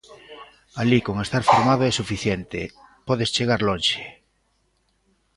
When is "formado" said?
1.51-1.83